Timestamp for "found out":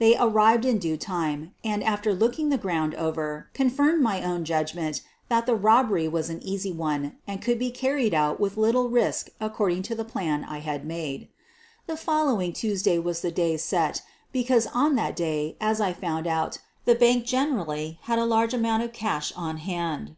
15.98-16.58